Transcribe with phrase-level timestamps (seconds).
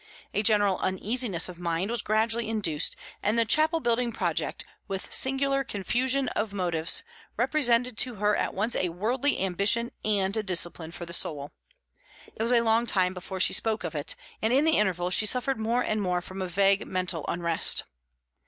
[0.33, 5.63] A general uneasiness of mind was gradually induced, and the chapel building project, with singular
[5.63, 7.03] confusion of motives,
[7.37, 11.51] represented to her at once a worldly ambition and a discipline for the soul.
[12.35, 15.27] It was a long time before she spoke of it, and in the interval she
[15.27, 17.83] suffered more and more from a vague mental unrest.